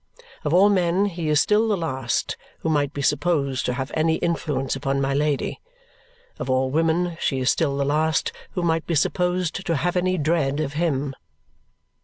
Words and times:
Of 0.43 0.51
all 0.51 0.69
men 0.69 1.05
he 1.05 1.29
is 1.29 1.39
still 1.39 1.67
the 1.67 1.77
last 1.77 2.35
who 2.61 2.69
might 2.69 2.91
be 2.91 3.03
supposed 3.03 3.67
to 3.67 3.73
have 3.73 3.91
any 3.93 4.15
influence 4.15 4.75
upon 4.75 4.99
my 4.99 5.13
Lady. 5.13 5.61
Of 6.39 6.49
all 6.49 6.71
women 6.71 7.17
she 7.19 7.37
is 7.37 7.51
still 7.51 7.77
the 7.77 7.85
last 7.85 8.31
who 8.53 8.63
might 8.63 8.87
be 8.87 8.95
supposed 8.95 9.63
to 9.63 9.75
have 9.75 9.95
any 9.95 10.17
dread 10.17 10.59
of 10.59 10.73
him. 10.73 11.15